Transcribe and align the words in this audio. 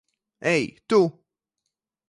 Ei, 0.53 0.65
tu! 0.89 0.99